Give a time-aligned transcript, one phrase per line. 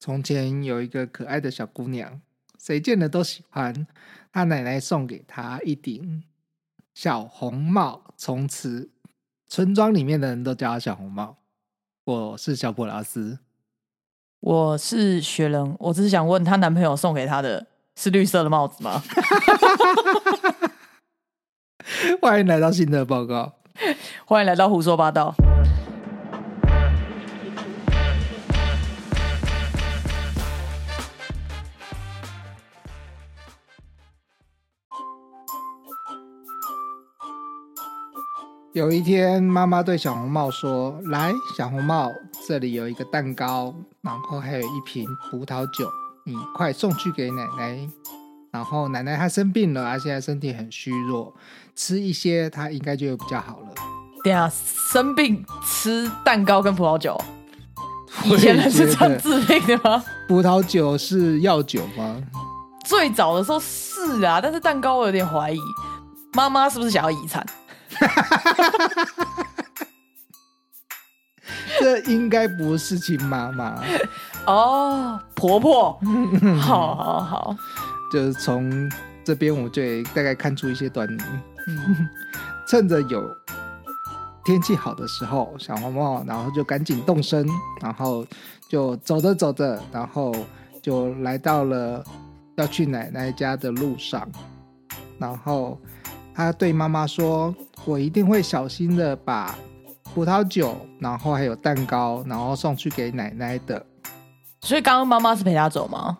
[0.00, 2.20] 从前有一个可爱的小姑娘，
[2.58, 3.86] 谁见了都喜欢。
[4.32, 6.22] 她奶奶送给她一顶
[6.94, 8.90] 小红帽，从此
[9.48, 11.38] 村庄里面的人都叫她小红帽。
[12.04, 13.40] 我是小普拉斯，
[14.40, 19.02] 我是雪人，我只是想问她男朋友送给她的是绿色的帽子吗？
[22.22, 23.58] 欢迎来到新的报告，
[24.24, 25.34] 欢迎来到胡说八道。
[38.78, 42.12] 有一天，妈妈对小红帽说：“来，小红帽，
[42.46, 45.90] 这里有一个蛋糕，然后还有一瓶葡萄酒，
[46.24, 47.88] 你快送去给奶奶。
[48.52, 51.34] 然后奶奶她生病了，她现在身体很虚弱，
[51.74, 53.74] 吃一些她应该就会比较好了。
[54.22, 57.20] 对啊，生病吃蛋糕跟葡萄酒，
[58.26, 60.04] 以前人是这样治病的吗？
[60.28, 62.22] 葡萄酒是药酒吗？
[62.86, 65.58] 最早的时候是啊，但是蛋糕我有点怀疑，
[66.34, 67.44] 妈妈是不是想要遗产？”
[71.80, 73.80] 这应该不是亲妈妈
[74.46, 75.98] 哦，婆婆。
[76.60, 77.56] 好好好，
[78.12, 78.90] 就是从
[79.24, 79.82] 这边我就
[80.14, 81.22] 大概看出一些端倪。
[82.66, 83.24] 趁着有
[84.44, 87.46] 天气好的时候，小红帽然后就赶紧动身，
[87.80, 88.26] 然后
[88.68, 90.34] 就走着走着，然后
[90.82, 92.04] 就来到了
[92.56, 94.28] 要去奶奶家的路上，
[95.18, 95.78] 然后
[96.38, 97.52] 他对妈妈说。
[97.84, 99.56] 我一定会小心的把
[100.12, 103.82] 葡萄酒，然后还有蛋糕，然后送去给奶奶的。
[104.60, 106.18] 所以刚刚妈妈是陪他走吗？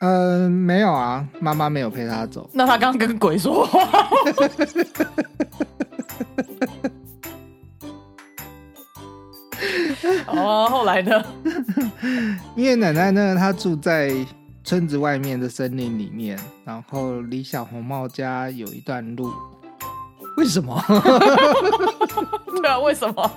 [0.00, 2.48] 嗯，没有啊，妈妈没有陪他走。
[2.52, 3.80] 那他刚刚跟鬼说话。
[10.26, 11.24] 好 啊，后来呢？
[12.54, 14.12] 因为奶奶呢，她住在
[14.68, 19.32] 村子外面的森林里面，然后离小红帽家有一段路。
[20.36, 20.78] 为什么？
[22.60, 23.30] 对啊，为什么？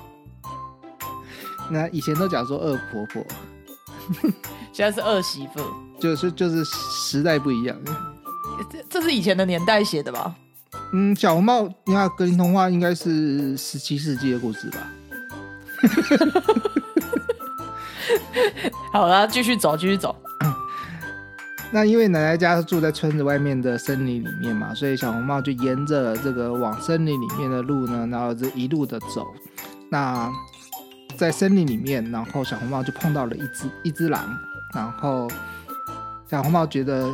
[1.72, 3.26] 那以前都讲说恶婆婆，
[4.74, 5.62] 现在是二媳妇，
[6.02, 7.78] 就是就是时代不一样。
[8.70, 10.36] 这这是以前的年代写的吧？
[10.92, 14.80] 嗯，小红帽，你看格林童话应该是十七世纪的故事吧？
[18.92, 20.14] 好了，继续走，继续走。
[21.74, 29.26] 那因为奶奶家是住在村子外面的森林里面嘛，所以小红帽就沿着这个往森林里面的路呢，然后这一路的走。
[29.90, 30.30] 那
[31.16, 34.38] 在森林里面，然后小红帽就碰到了一只一只狼，
[34.76, 35.30] 然后
[36.30, 37.10] 小红帽觉得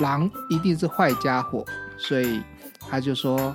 [0.00, 1.62] 狼一定是坏家伙，
[1.98, 2.42] 所以
[2.88, 3.54] 他就说：“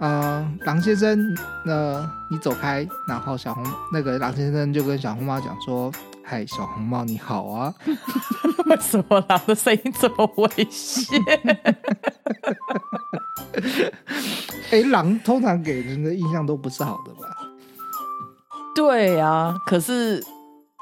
[0.00, 5.92] 呃，狼先生，那你走开。”然后小红那个狼先生就跟小红帽讲说。
[6.30, 7.72] 嗨，小红帽，你好啊！
[8.68, 11.18] 为什么狼的声音这么危险？
[14.70, 17.34] 哎，狼通常给人的印象都不是好的吧？
[18.74, 20.22] 对啊，可是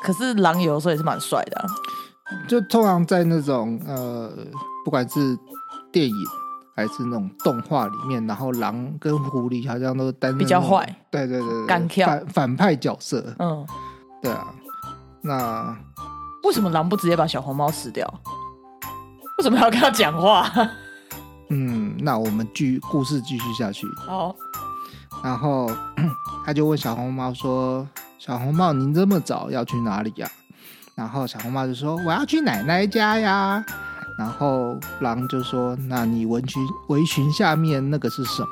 [0.02, 1.64] 可是狼有的时候也是蛮帅的。
[2.48, 4.28] 就通常在那种呃，
[4.84, 5.38] 不管是
[5.92, 6.14] 电影
[6.74, 10.84] 还是那种动画里面，然后狼跟狐狸好像都担比较坏。
[11.08, 13.32] 对对对对，反反派角色。
[13.38, 13.64] 嗯，
[14.20, 14.52] 对啊。
[15.22, 15.76] 那
[16.44, 18.06] 为什么狼不直接把小红帽吃掉？
[19.38, 20.50] 为什么要跟他讲话？
[21.50, 23.86] 嗯，那我们继故事继续下去。
[24.06, 24.34] 好，
[25.22, 25.70] 然后
[26.44, 27.86] 他就问小红帽说
[28.18, 30.28] ：“小红帽，您这么早要去哪里呀？”
[30.96, 33.64] 然后小红帽就说：“我要去奶奶家呀。”
[34.18, 38.48] 然后狼就说：“那你围裙围裙下面那个是什么？”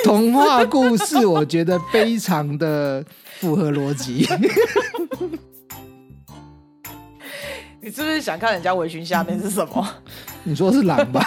[0.04, 1.24] 童话故事？
[1.26, 3.04] 我觉得非常的
[3.38, 4.26] 符合逻辑。
[7.82, 9.86] 你是不是想看人家围裙下面是什么？
[10.44, 11.24] 你说是狼吧？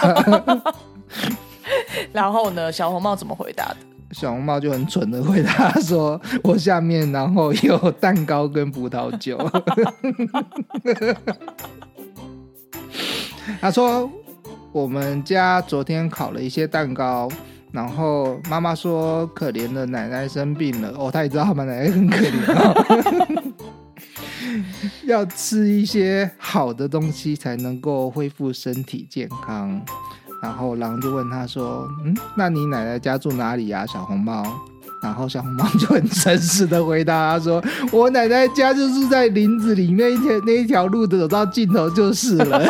[2.12, 2.70] 然后呢？
[2.70, 3.76] 小红帽怎么回答的？
[4.12, 9.36] 小红帽就很蠢的回答说：“我下面然后有蛋糕跟葡萄酒。”
[13.60, 14.08] 他说
[14.70, 17.28] ：“我们家昨天烤了一些蛋糕。”
[17.74, 23.52] 然后妈妈说：“可怜的奶奶生病了。”哦，他也知道他们奶奶很可怜，
[25.06, 29.84] 要吃一些好的东西才能够恢复身体健康。
[30.40, 34.44] 然后狼就问他说：“嗯，那你奶奶家住哪里呀，小红帽？”
[35.02, 42.64] 然后小红帽就很诚实的回答他说：“我奶奶家就住在林子里面一条那一条路走到尽头就是了。”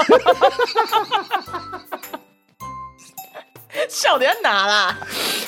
[3.94, 4.98] 笑点在哪啦？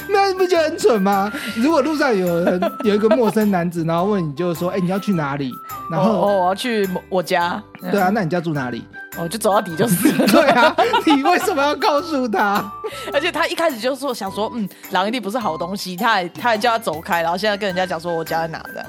[0.08, 1.32] 那你不觉得很蠢吗？
[1.56, 5.52] 如果路上有人有一个陌生男子，然后问你，就是说，哎、你要去哪里？
[5.90, 7.60] 然后，哦，我要去我家，
[7.90, 8.86] 对啊，那你家住哪里？
[9.18, 10.26] 我就走到底就是了。
[10.28, 10.76] 对啊，
[11.06, 12.64] 你为什么要告诉他？
[13.12, 18.86] 而且他一开始就说想说，嗯，狼一定不是好东西，他还他还叫他走开，然后现在跟人家讲说我家在哪的。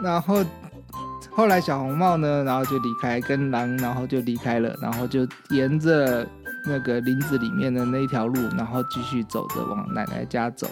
[0.00, 0.44] 然后
[1.30, 6.26] 后来小红帽呢，然后就离开，跟狼，然后就离开了，然后就沿着
[6.64, 10.66] 那个林子里面的那一条路，然后继续走着往奶奶家走。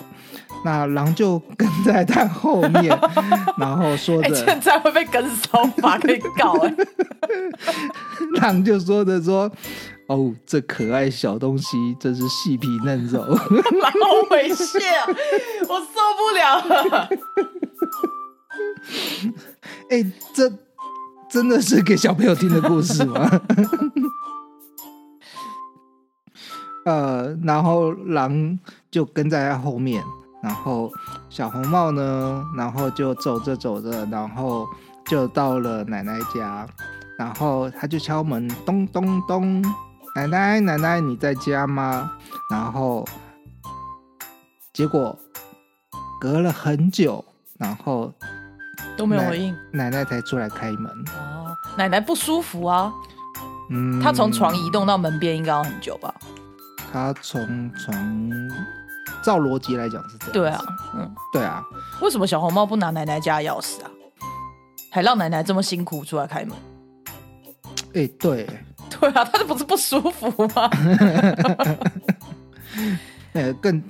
[0.64, 2.96] 那狼就跟在他后面，
[3.58, 6.74] 然后说哎、着，现在会被跟骚法可以告哎、
[8.40, 9.50] 狼就说着说
[10.08, 13.20] ：“哦，这可爱小东西真是细皮嫩肉。
[13.24, 15.06] 狼好猥亵啊，
[15.68, 15.86] 我受
[16.18, 17.08] 不了了。
[19.88, 20.04] 哎，
[20.34, 20.52] 这
[21.30, 23.40] 真的是给小朋友听的故事吗？
[26.90, 28.58] 呃，然后狼
[28.90, 30.02] 就跟在他后面，
[30.42, 30.90] 然后
[31.28, 34.66] 小红帽呢，然后就走着走着，然后
[35.06, 36.66] 就到了奶奶家，
[37.16, 39.62] 然后他就敲门，咚咚咚，
[40.16, 42.10] 奶奶奶奶你在家吗？
[42.50, 43.04] 然后
[44.72, 45.16] 结果
[46.20, 47.24] 隔了很久，
[47.56, 48.12] 然后
[48.96, 50.86] 都没有回应奶奶才出来开门。
[51.16, 52.92] 哦，奶奶不舒服啊，
[53.70, 56.12] 嗯，她从床移动到门边应该要很久吧？
[56.92, 57.94] 他从从，
[59.22, 60.32] 照逻辑来讲是这样。
[60.32, 60.62] 对啊，，
[60.94, 61.62] 嗯，对啊，
[62.00, 63.90] 为什么小红帽不拿奶奶家钥匙啊？
[64.90, 66.56] 还让奶奶这么辛苦出来开门？
[67.94, 68.48] 哎、对，
[68.90, 70.70] 对啊，他这不是不舒服吗？
[73.34, 73.82] 呃，更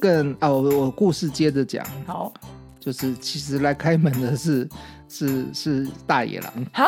[0.00, 2.32] 更啊，我我故事接着讲，好，
[2.78, 4.68] 就是其实来开门的是
[5.08, 6.86] 是是大野狼，哈，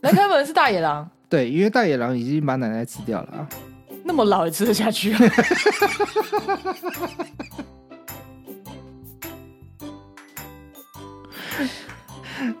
[0.00, 3.48] 来开门是大野狼， 对，因为大野狼已经把奶奶吃掉了啊。
[4.06, 5.20] 那么老也吃得下去啊？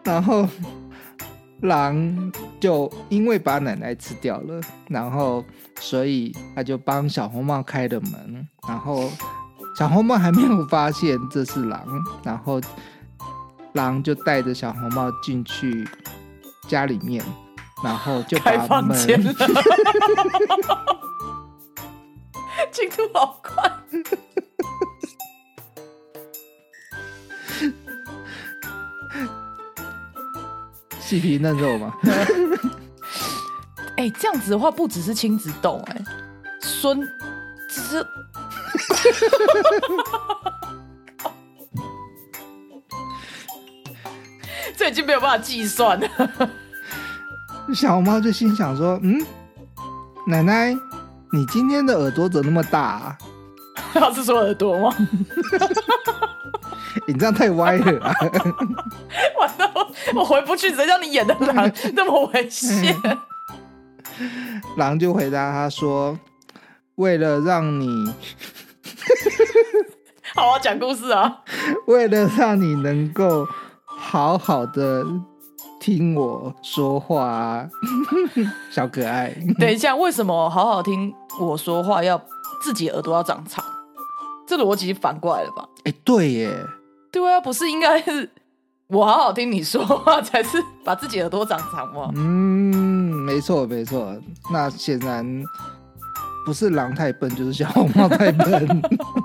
[0.02, 0.48] 然后
[1.60, 5.44] 狼就因为把奶奶吃掉了，然后
[5.80, 9.08] 所以他就帮小红帽开了门，然后
[9.78, 11.86] 小红帽还没有发现这是狼，
[12.24, 12.60] 然后
[13.74, 15.86] 狼就带着小红帽进去
[16.68, 17.24] 家里面，
[17.84, 18.96] 然后就把门
[22.72, 23.72] 进度好快。
[31.00, 31.94] 细皮嫩肉嘛，
[33.96, 36.04] 哎、这样子的话，不只是亲子洞、哎，
[36.60, 37.00] 孙，
[37.70, 38.06] 只是。
[44.76, 46.08] 这已经没有办法计算了。
[47.74, 49.24] 小猫就心想说：“嗯，
[50.26, 50.76] 奶奶，
[51.32, 53.18] 你今天的耳朵怎么那么大、啊？
[53.92, 54.94] 他是说耳朵吗？
[57.06, 58.12] 你这样太歪了、啊。
[59.38, 59.86] ”完了，我
[60.20, 62.96] 我回不去，谁叫你演的狼 那么危险？
[64.76, 66.18] 狼就回答他说
[66.96, 68.14] ：“为了让你，
[70.34, 71.40] 好好，讲故事啊。
[71.86, 73.46] 为了让你能够
[73.84, 75.04] 好好的
[75.86, 77.70] 听我说话、啊，
[78.72, 79.32] 小可爱。
[79.56, 82.20] 等一下，为什么好好听我说话要
[82.60, 83.64] 自己耳朵要长长？
[84.48, 85.64] 这逻辑反过来了吧？
[85.84, 86.50] 哎、对耶，
[87.12, 88.28] 对啊，不是应该是
[88.88, 92.10] 我好好听你说话，才是把自己耳朵长长吗？
[92.16, 94.12] 嗯，没错没错。
[94.50, 95.24] 那显然
[96.44, 98.82] 不是狼太笨，就是小红帽太笨。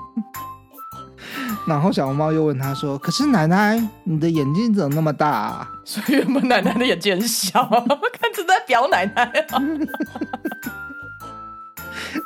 [1.66, 9.62] 然后小红帽又问他说：“可是奶奶，你的眼睛怎么那么大、啊？”所以原本奶奶的眼睛很小，看着在表奶奶啊。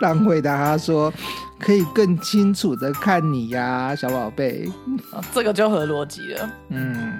[0.00, 1.12] 狼回答他说
[1.60, 4.68] ：“可以更清楚的看你呀，小宝贝。
[5.12, 7.18] 啊这个就合逻辑了。”嗯，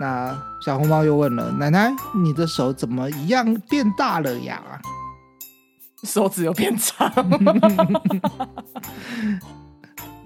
[0.00, 4.60] 那小红帽又问了：“奶奶，你的手怎么一样变大了呀
[6.02, 7.10] 手指有变长，？”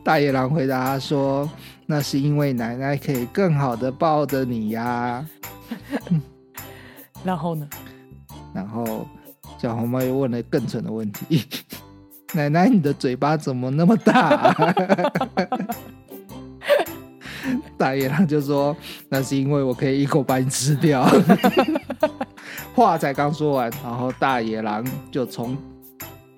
[0.08, 1.46] 大野狼回答他说
[1.84, 5.22] ：“那是因为奶奶可以更好的抱着你呀。
[7.22, 7.68] 然后呢？”
[8.54, 9.06] 然后
[9.58, 11.44] 小红帽又问了更蠢的问题
[12.32, 14.56] ：“奶奶，你的嘴巴怎么那么大、
[17.76, 18.74] 大野狼就说
[19.10, 21.06] ：“那是因为我可以一口把你吃掉。”
[22.74, 25.54] 话才刚说完，然后大野狼就从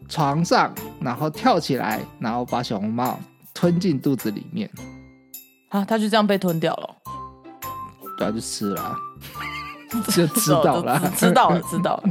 [0.08, 3.16] 床上，然后跳起来，然后把小红帽
[3.60, 4.70] 吞进肚子里面，
[5.68, 6.96] 啊，他就这样被吞掉了，
[8.16, 8.96] 对啊，就吃了啊，
[10.08, 12.04] 就知道了知知道了， 知道了。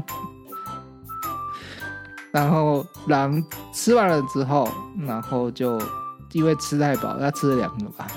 [2.32, 4.70] 然后狼吃完了之后，
[5.08, 5.82] 然后就
[6.34, 8.06] 因为吃太饱，他吃了两个吧。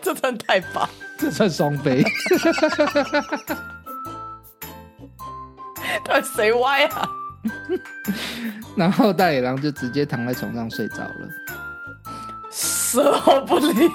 [0.00, 0.88] 这算太棒！
[1.18, 2.02] 这算双飞。
[6.04, 7.06] 到底谁歪啊？
[8.76, 11.28] 然后大野狼就直接躺在床上睡着了。
[12.50, 13.90] 事后不理。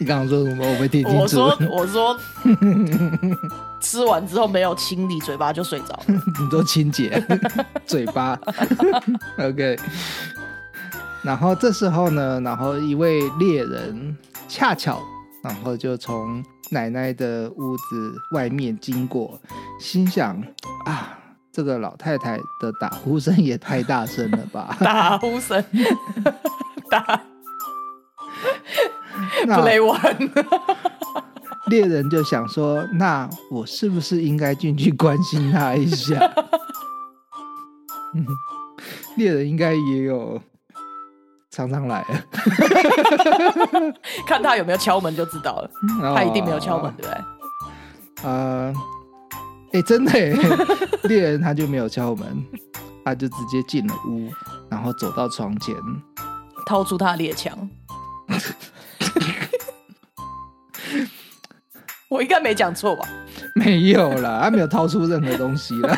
[0.00, 0.66] 你刚刚说什么？
[0.66, 1.18] 我没听清楚。
[1.18, 2.18] 我说我说，
[3.80, 6.04] 吃完之后没有清理嘴巴就睡着了。
[6.40, 7.22] 你都清洁
[7.86, 8.38] 嘴巴。
[9.38, 9.78] OK。
[11.22, 14.16] 然后这时候呢，然后一位猎人
[14.48, 15.00] 恰巧，
[15.42, 19.40] 然后就从奶奶的屋子外面经过，
[19.78, 20.40] 心想
[20.86, 21.18] 啊，
[21.52, 24.76] 这个老太太的打呼声也太大声了吧？
[24.80, 25.62] 打呼声，
[26.90, 27.20] 打
[29.46, 30.30] 那 play one。
[31.70, 36.18] 猎人就想说，那我是不是应该进去关心她一下？
[38.14, 38.26] 嗯
[39.16, 40.40] 猎人应该也有
[41.54, 42.04] 常常来，
[44.26, 45.70] 看他有没有敲门就知道了。
[46.14, 47.20] 他一定没有敲门，对不对？
[48.24, 48.74] 呃，
[49.72, 50.36] 哎、真的耶，
[51.04, 52.44] 猎人他就没有敲门，
[53.04, 54.28] 他就直接进了屋，
[54.68, 55.74] 然后走到床前，
[56.66, 57.56] 掏出他的猎枪。
[62.08, 63.08] 我应该没讲错吧？
[63.54, 65.96] 没有啦，他没有掏出任何东西啦，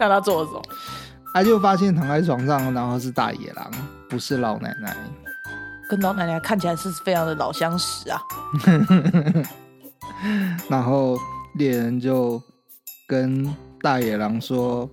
[0.00, 0.62] 那他做了什么？
[1.34, 3.68] 他就发现躺在床上，然后是大野狼，
[4.08, 4.96] 不是老奶奶。
[5.88, 8.20] 跟老奶奶看起来是非常的老相识啊。
[10.70, 11.18] 然后
[11.56, 12.40] 猎人就
[13.08, 14.88] 跟大野狼说：“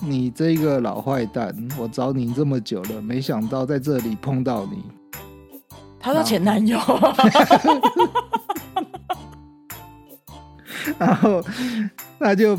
[0.00, 4.82] 你这个老坏蛋，我找你这么久了，没想到在这里碰到你。
[6.00, 6.78] 他的前男友，
[10.98, 11.44] 然后
[12.18, 12.58] 他就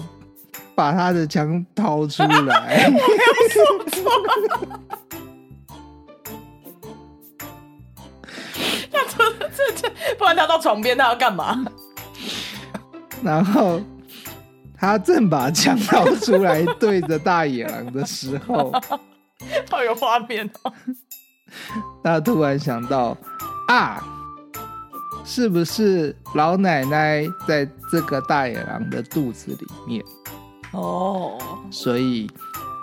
[0.75, 2.91] 把他的枪掏出来，
[9.51, 11.63] 这这，不然他到床边他要干嘛？
[13.23, 13.81] 然后
[14.77, 18.71] 他正把枪掏出来对着大野狼的时候，
[19.69, 20.73] 好有画面哦！
[22.03, 23.15] 他突然想到
[23.67, 24.03] 啊，
[25.23, 30.03] 是不是老奶奶在这个大野狼的肚子里面？
[30.71, 31.37] 哦，
[31.69, 32.29] 所以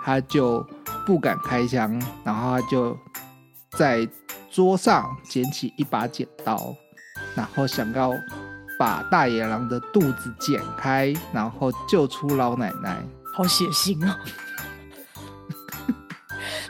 [0.03, 0.65] 他就
[1.05, 2.95] 不敢开枪，然后他就
[3.71, 4.07] 在
[4.51, 6.75] 桌上捡起一把剪刀，
[7.35, 8.11] 然后想要
[8.77, 13.01] 把大野狼的肚子剪开，然后救出老奶奶。
[13.33, 14.15] 好血腥哦！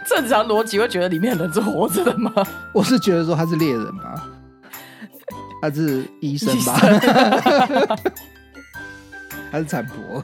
[0.05, 2.31] 正常逻辑会觉得里面人是活着的吗？
[2.73, 4.27] 我是觉得说他是猎人吧，
[5.61, 6.77] 他是医生吧，
[9.51, 10.23] 他是产婆。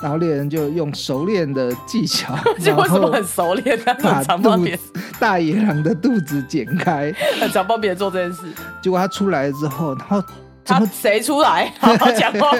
[0.00, 3.78] 然后猎人就用熟练的技巧， 就然后为什么很熟练？
[3.84, 4.78] 他 把很常帮肚别，
[5.20, 7.14] 大野狼的肚子剪开。
[7.40, 8.52] 很常帮别人做这件事。
[8.82, 10.20] 结果他出来之后，然后
[10.64, 11.72] 怎他么谁出来？
[11.78, 12.50] 好好讲话。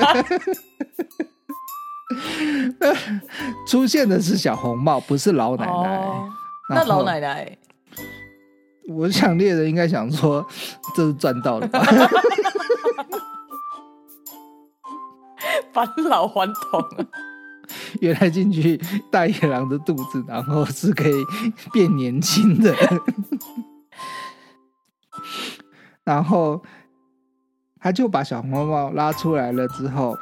[3.67, 5.73] 出现的是小红帽，不是老奶奶？
[5.73, 6.29] 哦，
[6.71, 7.59] 那老奶奶
[8.89, 10.47] 我想猎人应该想说，
[10.95, 11.83] 这是赚到了吧？
[15.73, 17.07] 返老还童了。
[18.01, 18.79] 原来进去
[19.11, 21.25] 大野狼的肚子，然后是可以
[21.73, 22.75] 变年轻的。
[26.05, 26.63] 然后
[27.81, 30.17] 他就把小红帽拉出来了之后，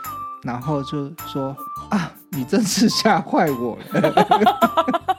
[0.44, 1.56] 然后就说
[1.90, 4.12] ：“啊，你真是吓坏我了。”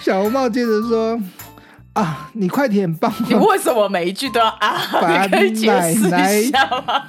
[0.00, 1.18] 小红帽接着说
[1.94, 4.88] ：“啊，你快点帮你我为什么每一句都要啊？
[4.92, 7.04] 把 你可以解释一下吗？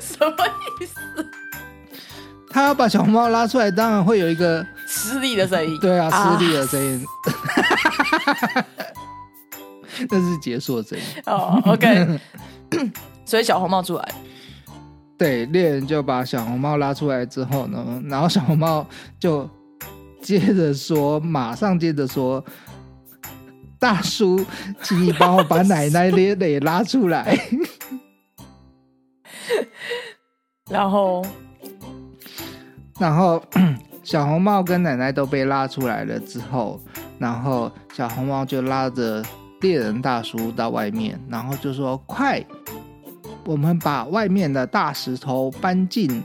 [0.00, 0.46] 什么
[0.80, 0.94] 意思？
[2.50, 5.78] 他要把小红帽拉出来，当然会有一个 吃力的声音。
[5.80, 7.04] 对啊吃力的声音，
[10.10, 11.04] 那是结束的声音。
[11.26, 12.20] 哦，OK。
[13.24, 14.14] 所以小红帽出来，
[15.18, 18.86] 对，猎人就把小红帽拉出来之后呢，然后小红帽
[19.18, 19.48] 就
[20.22, 22.44] 接着说，马上接着说。
[23.80, 24.44] 大叔，
[24.82, 27.38] 请你帮我把奶奶也得拉出来。
[30.68, 31.24] 然后
[32.98, 33.40] 然后
[34.02, 36.80] 小红帽跟奶奶都被拉出来了之后，
[37.20, 39.22] 然后小红帽就拉着
[39.60, 42.44] 猎人大叔到外面，然后就说：“快，
[43.48, 46.22] 我们把外面的大石头搬进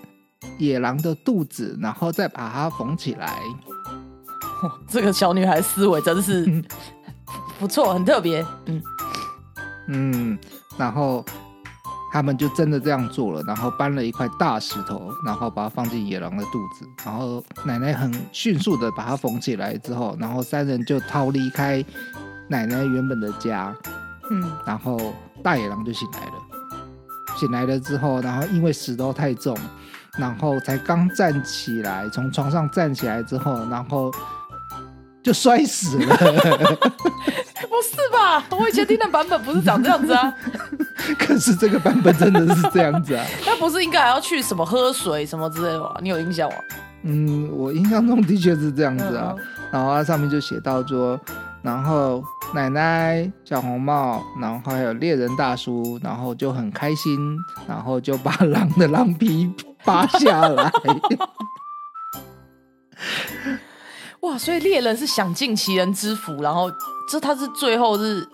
[0.58, 3.40] 野狼的肚子，然后再把它缝起来。
[4.90, 6.62] 这个小女孩思维真是
[7.58, 8.46] 不错，很特别。
[8.66, 8.84] 嗯
[9.88, 10.40] 嗯，
[10.78, 11.24] 然后
[12.12, 21.82] 他们就真的这样做了，然后搬了一块大石头，然后把它放进野狼的肚子，然后奶奶很迅速的把它缝起来之后，然后三人就逃离开
[22.50, 23.74] 奶奶原本的家，
[24.30, 26.53] 嗯，然后大野狼就醒来了。
[27.36, 29.58] 醒来了之后，然后因为石头太重，
[30.18, 34.12] 然后才刚站起来，从床上站起来之后，然后
[35.22, 36.16] 就摔死了。
[36.16, 38.44] 不是吧？
[38.52, 40.34] 我以前听的版本不是长这样子啊，
[41.18, 43.26] 可是这个版本真的是这样子啊。
[43.46, 45.96] 那不是应该还要去什么喝水什么之类的吗？
[46.02, 46.56] 你有印象吗？
[47.04, 49.34] 嗯，我印象中的确是这样子啊。
[49.38, 51.20] 嗯然后它上面就写到说，
[51.64, 52.22] 然后
[52.54, 59.52] 奶奶、小红帽，然后还有猎人大叔，然后就很开心，然后就把狼的狼皮
[59.86, 60.72] 扒下来。
[64.20, 66.72] 哇，所以猎人是享尽其人之福，然后
[67.10, 68.28] 这他是最后是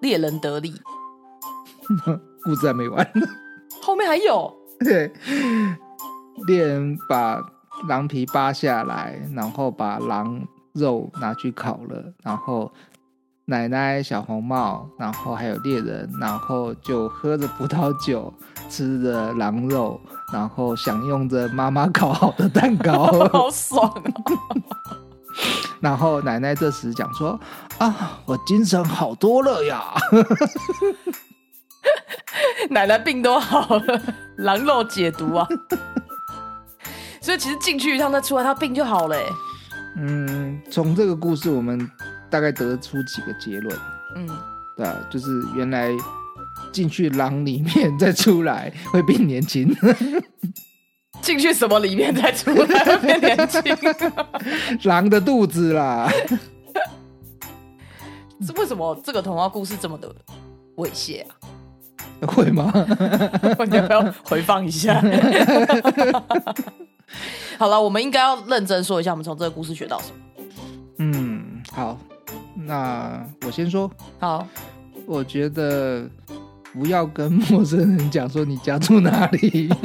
[0.00, 0.72] 猎人得利，
[2.44, 3.12] 故事还没完。
[3.80, 5.12] 后面还有对，
[6.46, 7.40] 猎人把
[7.88, 10.40] 狼皮扒下来，然后把狼
[10.72, 12.72] 肉拿去烤了，然后
[13.44, 18.32] 奶奶、小红帽，然后还有猎人，然后就喝着葡萄酒，
[18.70, 20.00] 吃着狼肉，
[20.32, 23.06] 然后享用着妈妈烤好的蛋糕。
[23.32, 24.24] 好爽哦！
[25.80, 27.38] 然后奶奶这时讲说
[27.78, 29.82] ：“啊，我精神好多了呀！”
[32.70, 34.00] 奶奶病都好了，
[34.36, 35.46] 狼肉解毒啊！
[37.20, 39.26] 所以其实进去一趟再出来，他病就好了欸。
[39.96, 41.90] 嗯，从这个故事我们
[42.30, 43.78] 大概得出几个结论。
[44.16, 44.28] 嗯，
[44.76, 45.90] 对啊，就是原来
[46.72, 49.74] 进去狼里面再出来会变年轻，
[51.20, 53.62] 进去什么里面再出来会变年轻？
[54.84, 56.10] 狼的肚子啦。
[58.44, 60.12] 是为什么这个童话故事这么的
[60.76, 62.26] 猥亵啊？
[62.26, 62.72] 会吗？
[63.70, 65.00] 你要不要回放一下？
[67.58, 70.16] 好了，我们应该要认真说一下，我们从这个故事学到什么。
[70.98, 71.98] 嗯，好，
[72.54, 74.46] 那我先说，好，
[75.06, 76.08] 我觉得
[76.72, 79.68] 不要跟陌生人讲说你家住哪里。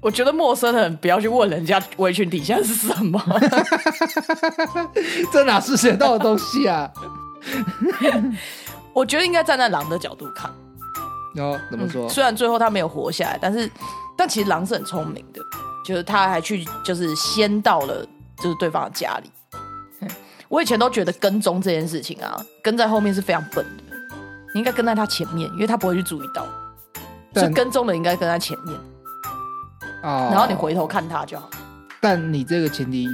[0.00, 3.20] 我觉得陌生人不要去问人家围裙底下是什么。
[5.32, 6.88] 这哪是学到的东西啊？
[8.92, 10.48] 我觉得应该站在狼的角度看。
[11.38, 12.08] 然后怎么说？
[12.08, 13.70] 虽然最后他没有活下来，但是
[14.16, 15.40] 但其实狼是很聪明的，
[15.84, 18.04] 就是他还去就是先到了
[18.42, 19.30] 就是对方的家里。
[20.00, 20.08] 嗯
[20.48, 23.94] 我以前都觉得跟踪这件事情啊，跟在后面是非常笨的，
[24.54, 26.46] 你应该跟在他前面，因为他不会去注意到，
[27.34, 28.74] 所以跟踪的应该跟在前面，
[30.02, 31.50] 哦然后你回头看他就好。
[32.00, 33.06] 但你这个前提，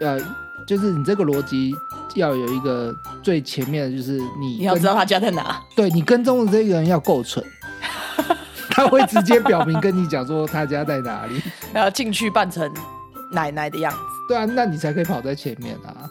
[0.00, 0.20] 呃，
[0.66, 1.74] 就是你这个逻辑
[2.14, 5.60] 要有一个最前面的，就是你你要知道他家在哪。
[5.74, 7.44] 对你跟踪的这个人要够蠢，
[8.76, 11.42] 他会直接表明跟你讲说他家在哪里。
[11.72, 12.70] 然后进去扮成
[13.32, 13.98] 奶奶的样子。
[14.28, 16.06] 对啊，那你才可以跑在前面啊。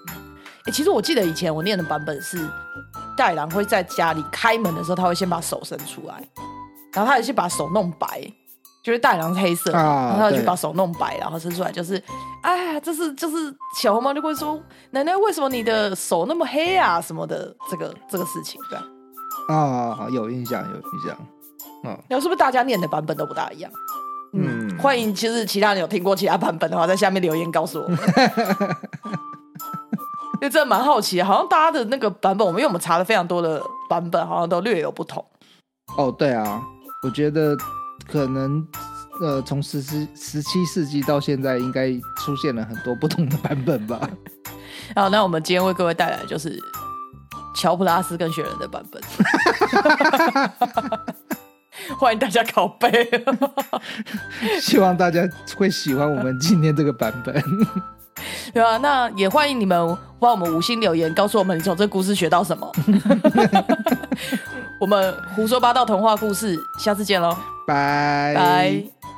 [0.66, 2.40] 欸其实我记得以前我念的版本是，
[3.16, 6.16] 大野狼会在家里开门的时候，他会先把手伸出来，
[6.92, 8.20] 然后他也是把手弄白，
[8.84, 12.02] 就是大野狼是黑色的，啊然后他就把手弄白，然后伸出来就是，
[12.42, 18.86] 哎，这是就是小红帽就会说，奶奶为什么你的手那么黑啊什么的，这个这个事情，对吧？
[19.54, 21.16] 啊，有印象，有印象。
[21.84, 23.72] 哦，然后是不是大家念的版本都不大一样？
[24.34, 27.98] 嗯，嗯欢迎，其实其他人有听过其他版本的话，在下面留言告诉我们。
[30.36, 35.24] 因为真的蛮好奇的，好像大家的那个版本，我们因为我们查了非常多的版本，好像都略有不同。
[35.98, 36.62] 哦，对啊，
[37.04, 37.56] 我觉得
[38.12, 38.68] 可能
[39.22, 43.98] 呃，从十十十七世纪到现在，应该出现了很多不同的版本吧。
[44.94, 46.62] 好，那我们今天为各位带来的就是
[47.56, 49.02] 乔普拉斯跟雪人的版本，
[52.00, 53.10] 欢迎大家拷贝。
[54.60, 57.44] 希望大家会喜欢我们今天这个版本。
[58.54, 62.72] 对啊，那也欢迎你们帮我们五星留言，告诉我们你从这故事学到什么。
[64.80, 67.36] 我们胡说八道童话故事，下次见喽，
[67.68, 69.15] 拜拜。